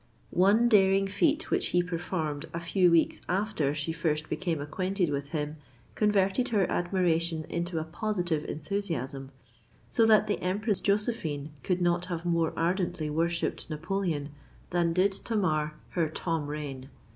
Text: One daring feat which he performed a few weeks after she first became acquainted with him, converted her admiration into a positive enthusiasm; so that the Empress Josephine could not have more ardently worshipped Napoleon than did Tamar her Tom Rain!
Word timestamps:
One 0.33 0.67
daring 0.67 1.07
feat 1.07 1.51
which 1.51 1.67
he 1.67 1.83
performed 1.83 2.47
a 2.55 2.59
few 2.59 2.89
weeks 2.89 3.21
after 3.29 3.71
she 3.71 3.91
first 3.93 4.29
became 4.29 4.59
acquainted 4.59 5.11
with 5.11 5.27
him, 5.27 5.57
converted 5.93 6.49
her 6.49 6.65
admiration 6.71 7.43
into 7.49 7.77
a 7.77 7.83
positive 7.83 8.43
enthusiasm; 8.45 9.29
so 9.91 10.07
that 10.07 10.25
the 10.25 10.39
Empress 10.39 10.81
Josephine 10.81 11.51
could 11.61 11.83
not 11.83 12.05
have 12.05 12.25
more 12.25 12.51
ardently 12.57 13.11
worshipped 13.11 13.69
Napoleon 13.69 14.29
than 14.71 14.91
did 14.91 15.11
Tamar 15.23 15.75
her 15.89 16.09
Tom 16.09 16.47
Rain! 16.47 16.89